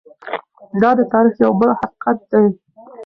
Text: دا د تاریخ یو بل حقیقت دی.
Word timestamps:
دا 0.81 0.89
د 0.97 1.01
تاریخ 1.13 1.35
یو 1.43 1.53
بل 1.59 1.69
حقیقت 1.79 2.17
دی. 2.31 2.43